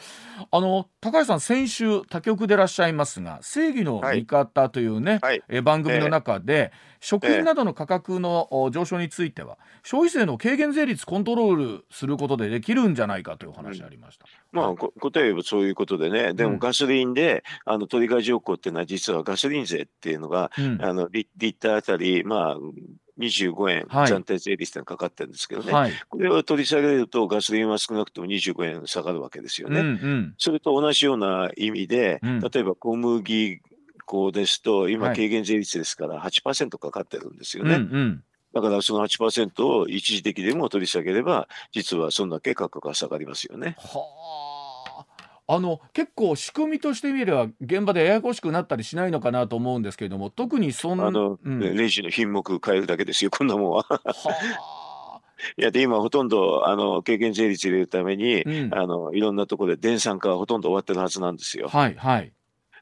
[0.50, 6.94] あの高橋さん先週他局でいらっしゃいますが正義の味方というね、はい、え番組の中で、えー。
[7.04, 14.24] 食品などの価格の上昇については、消費税の軽減税率コントロールすることでできるんじゃないかという話ありました。
[14.24, 22.56] うん、まあ、答え言えばそういうことでね、でもガソリンで、うん、あの取り替え条項っていうのは、実はガソリン税っていうのが、うん、あのリリッターあたり、まあ、
[23.18, 29.80] 25円暫定税率がかかってるんですけどね、はい、これを取り下げるとガソリンは少なくとも25円下がるわけですよね。
[29.80, 33.60] うんうん、それと同じような意味で、例えば小麦
[34.06, 37.70] 行ですと、今、軽減税率ですから8%かかってるんですよね。
[37.72, 38.24] はいうんうん
[38.54, 43.76] だからその8%を一時的でも取り下げれば、実はそんだけ価格が下がりますよね。
[43.78, 44.34] はあ。
[45.46, 53.82] あの結構仕組みとしてみれば現場でややこしくなったりしないのかなと思うんですけれども特にそんなあの、うん、レジの品目変えるだけですよこんなもんは。
[53.82, 55.20] は
[55.58, 61.68] いやで今ほとんどあの軽減税率入れるために、うん、あのいろんなところで電産化はほとんど終わってるはずなんですよ。
[61.68, 62.32] はいはい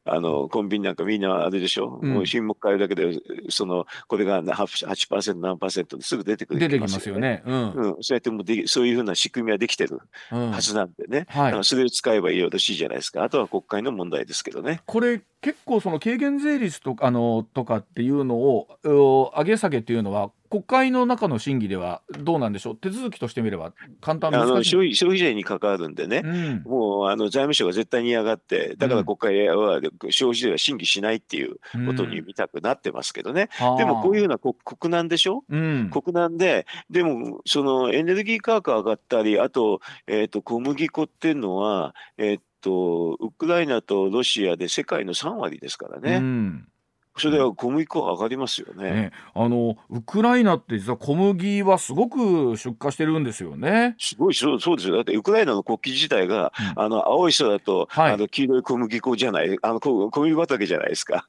[0.05, 7.43] あの、コンビニなんかみんなあれでしょ、うん、もう品目変えるだけで、その、これが 8%, 8何パーセントですぐ出てくる、ね、出てきますよね。
[7.47, 7.71] うん。
[7.71, 10.01] うん、そうやってもでそういうふうな仕組みはできてる
[10.31, 11.27] はずなんでね。
[11.33, 11.65] うん、はい。
[11.65, 13.23] それを使えばよろしいじゃないですか。
[13.23, 14.81] あとは国会の問題ですけどね。
[14.87, 22.77] これ、結構その軽減税率とかあのとかっていうのを上げ下げっていうのは国会の中の審議ではどうなんでしょう？
[22.77, 23.73] 手続きとしてみれば
[24.03, 29.81] 簡単あの消費消費税に関わるんでね、うん、もうあの財務省が絶対に嫌がってだから国会は
[30.11, 36.67] 消費税は審議しないっていうことに見たくなってますけどね、うん、でもこういうような国国難でしょ、うん、国難で。
[36.91, 46.17] でもそのエネルギー価格上がったりあと,、えーと、小麦粉っていうのはえっ、ー、と、ウクライナとロシアで世界の3割ですからね。
[46.17, 46.69] うん
[47.17, 53.97] それは小麦粉上がりますよね、ね、あのウクライナって実は小麦はすごく出荷してるんですよね。
[53.99, 54.97] すごいそうそうですよ。
[54.97, 61.27] だってウクライナの国旗自体が、うん、あの青い空と、はい、あの黄色い小麦粉じゃないあの小麦畑じゃないですか。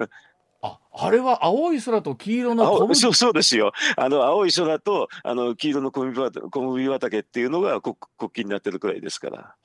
[0.62, 3.74] あ、あれは青い空と黄色の小麦そうそうですよ。
[3.98, 9.38] あの青い空とあの黄色の小麦小麦畑っていうのが国国旗になってるくらいですから。
[9.38, 9.56] は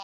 [0.00, 0.03] あ。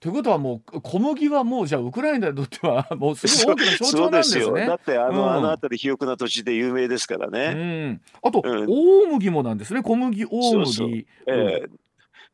[0.00, 4.66] ということはもう小麦はもうじゃあウクライナにとっては もうすごい大きな象徴なんですね。
[4.66, 7.52] だってあの、うん、あの辺り肥沃な土地で有名ですからね。
[7.54, 9.82] うん、あと、うん、大麦もなんですね。
[9.82, 10.72] 小麦大麦。
[10.72, 10.90] そうそう。
[11.26, 11.70] えー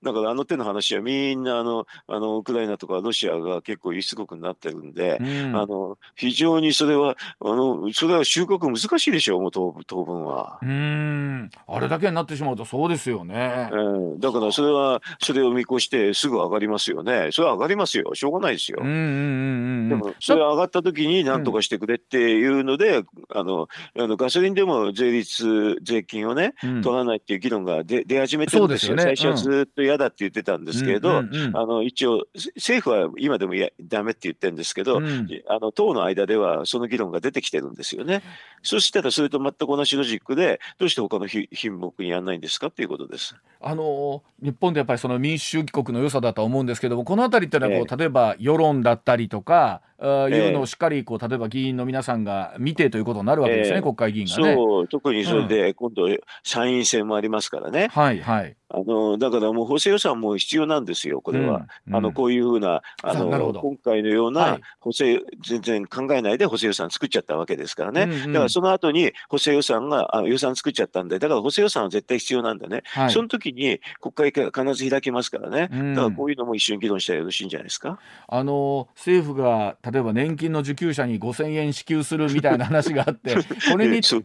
[0.02, 10.58] だからあの手の話はみんなあのあのウクライナとかロシアが結構輸出国になってるんで、うん、あの非常にそれはあのそれは収穫難しいでしょうもう当当分は。
[10.62, 13.70] うんあれだけになってしまうとそうですよね。
[13.72, 13.76] う
[14.16, 17.30] ん、だからそれはそれを見越してすぐ上がりますよね。
[17.32, 18.78] それは上がりますよしょうがないですよ。
[18.82, 23.68] うんうんうんうん、でもそれ上がった時に何とかしてくれっていうので、うん、あの
[23.98, 28.92] あのガソリンでも税率税金をね、取らないっていう議論が出出始めてるんですよ。
[28.92, 32.26] すね、最初はずっと嫌だって言ってたんですけれど、あの一応
[32.56, 38.22] 政府は今でもやダメって言ってるんですけど、うん、あの党の間ではその議論が出てきてるんですよね。
[38.62, 43.36] そしたらそれと全く同じロジックでどうして他の品目にやらないんですかっていうことです。
[43.60, 54.54] あの日本でやっぱりその民主主義国の良さだと思うんですけどもこの辺りっていうのはこう、えー、例えば世論だったりとかあいうのをしっかりこう例えば議員の皆さんが見てということになるわけですね、えー、国会議員がね。
[54.54, 56.06] そう特にそれで、今度
[56.42, 57.88] 参院選もありますからね。
[57.90, 61.56] はいはいあのだからもう補正予算も必要なんですよ、これは。
[61.56, 77.98] うんうん、あのこういうふうなあの今回のような補正、はい、全然考えないで補正予算作っちゃったわけですからね、うんうん、だからその後に補正予算があ予算作っちゃったんで、だから補正予算は絶対必要なんだね、はい、その時に国会必ず開きますからね、うん、だからこういうのも一緒に議論したらよろしいんじゃないですか？
[78.28, 83.36] あの政府が例えば年金の受給者に5000円支給するみたいな話があって、
[83.70, 84.22] これにそう。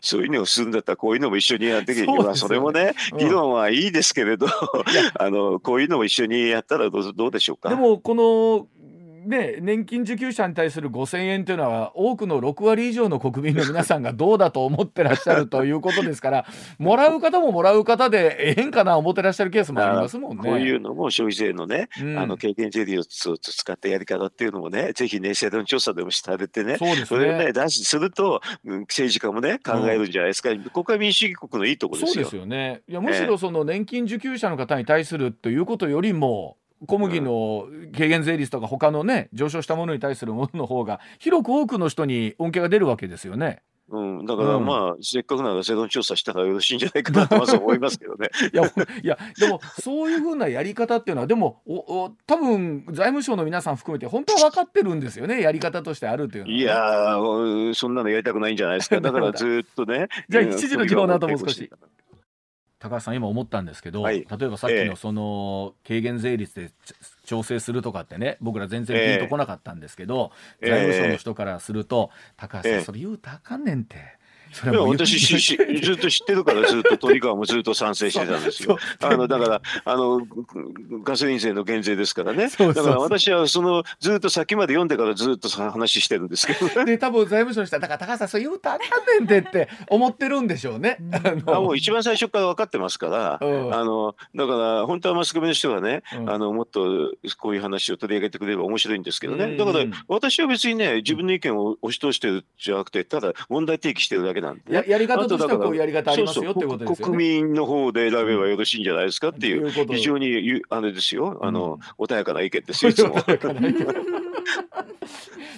[0.00, 4.39] そういうのをするんだったら、こういうのも一緒にやってきて、そそれもね、議論はいいですけれど、
[5.18, 7.68] あのこういうのも一緒にやったらどうどうでしょうか？
[7.68, 8.66] でもこの
[9.26, 16.46] ね、年金受給者に対する5000円というのは多くの6割以上の国民の皆さんがどうだと思ってらっしゃるということですから
[16.78, 20.42] もらう方ももらう方でええんかな思ってらっしゃるケースもありますもんね。
[20.42, 26.76] こういうのも消費税のね、うん、あの経験税率を使ったやり方っていうのもねぜひね世論調査でもされてね。
[26.78, 27.06] そうですね。
[27.06, 32.24] それをね出しすると政治家もね考えるんじゃないですか、うん、ここは民主主義国のいいところですよ。
[32.24, 32.80] そうですよね。
[32.88, 36.56] いやむしろその年金受給者の方に対するということよりも、
[36.86, 43.62] 小麦の軽減税率とか他のね上昇したものに対するものの方が広く多くの人に恩恵が出るわけですよね。
[43.92, 48.28] うん、だからまあ、うん、せっかくなら世論調査したらよろしいんじゃないかなとま ず思いますけどね。
[48.52, 48.64] いや、
[49.02, 51.74] いや、でも、そういうふうなやり方っていうのは、でも、お
[52.04, 59.00] お多分財務省の皆さん含めて、本当は分かってるんですよね、やり方としてあるというのは、ね、いやそんなのやりたくないんじゃないですか。
[59.00, 60.06] だからずっとね。
[60.30, 61.68] じゃあ、7時の時報の後も少し。
[62.80, 66.70] 高橋さん今思ったんですけど、はい、例えばさっきのその軽減税率で
[67.24, 74.19] 調整するとかってね僕ら全然ピンとこなかったんですけど、えー、財務省の人からすると、高橋さん、それ言うたらあかんねんって。
[74.52, 78.78] それ私しし、ずっと知ってるから、ずっと鳥川もずっと賛成してたんですよ。
[79.02, 80.22] あのだからあの、
[81.02, 90.98] ガソリン税の減税ですからね、だから私はそのずっと先まで読んでからずっと話してるんですけど、ね、で、多分財務省の人は、だから高橋さん、そう言うたらあかんねんでって思ってるんでしょうね。
[91.46, 107.12] あもう一番最初から分かってますから、うん、あのだから本当はマスコミの人がね、うん、あのもっとこういう話を取り上げてくれれば面白いんですけどね、だから私は別にね、自分の意見を押し通してるじゃなくて、ただ問題提起してるだけなんで、ね、ややり方としてはこういうやり方ありますよってことですよね。
[107.12, 113.16] 国民の方で選べばよろしいんじゃないですかっていう、非常にあれですよ、あの、穏やかな意見ですよ、いつも。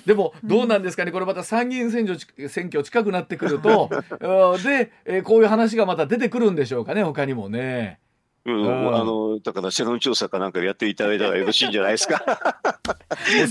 [0.07, 1.12] でもどうなんですかね。
[1.12, 3.89] これまた参議院選挙選挙近くなってくると。
[4.64, 7.05] で、えー、こういう話がまた出てくるんでしょうかね。
[7.05, 8.01] 他にもね。
[8.45, 12.22] うん、あのだから世論調査かなんかやっていただいたら よろしいんじゃないですか？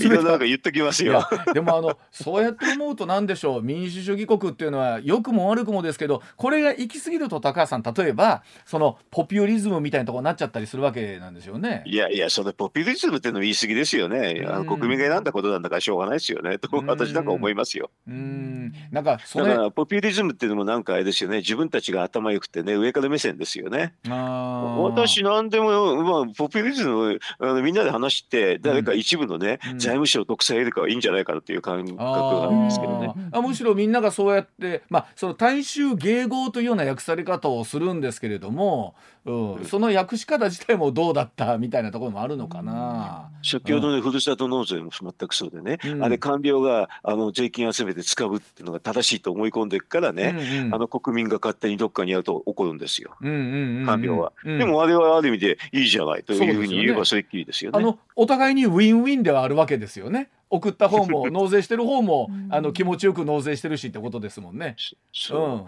[0.00, 1.26] いろんななんか言っときますよ。
[1.54, 3.62] でもあのそうやって思うとなんでしょう？
[3.62, 11.82] 民主主義国っていうのは良くも悪くもですけどこれが行き過ぎると高橋さん例えばそのポピュリズムみたいなところになっちゃったりするわけなんですよね。
[11.86, 14.44] いやいやそのポピュリズムっていうのも言い過ぎですよね。
[14.46, 17.90] あの国民が選んだことなんだからしょうがないですよねと私なんか思いますよ。
[18.06, 23.94] うんなんかだからポピュリズムっていうのもなんかあれですよね自分たちが頭良くてね上から目線ですよね。
[24.08, 33.12] あ私なんでも、まあ、ポピュリズムあのみんなで話して誰か一部のね、うん、財務省独裁よりかはいいんじゃないかなっていう感覚があるんですけどね。
[33.32, 43.30] あむしろみんながそうやって、まあ、その大衆迎合というような訳され方をするんですけれども、うん、その訳し方自体もどうだったみたいなところもあるのかな。
[43.42, 54.32] 先ほどね、ふるさと納税も全くそうでね、うん、あれ官僚があの税金集めて使うっていうのが正しいと思い込んでるからね、うんうん、あの国民が勝手にどっかにやると怒るんですよ、官僚は。
[54.44, 57.78] でもあれはある意味でいいじゃないというふうに言えばそれっきりですよね。
[57.78, 60.30] あのお互いにウィンウィンではあるわけですよね。
[60.50, 64.76] 送った方も 納税してる方もあの気持ちよく納税してるしってことですもんね。
[65.12, 65.64] そう、うん、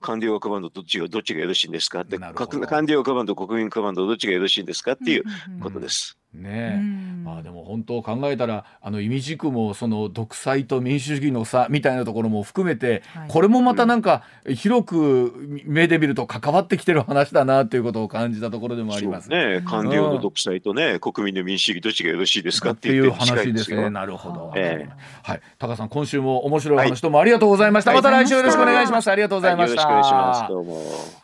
[0.00, 5.24] 官僚が配るどっちがどっちがよろしいんですかって官僚が配る国民が配るどっちがよろしいんですかっていう
[5.60, 6.19] ことです。
[6.32, 6.80] ね
[7.24, 19.62] まあでも本当考えたらあの意味軸もその独裁と民主主義の差みたいなところも含めて、はい、これもまたなんか広く目で見ると関わってきてる話だなということを感じたところでもありますね。
[19.66, 23.90] 官僚の独裁とね、うん、国民の民主主義どっちがよろしいですかっていう話ですね。
[23.90, 24.52] なるほど。
[24.56, 27.90] えー、はい、高さん今週も面白い話どうもありがとうございました。
[27.90, 29.10] はい、また来週よろしくお願いします。
[29.10, 29.82] ありがとうございました。
[29.82, 30.48] よろしくお願いします。
[30.48, 31.19] どうも。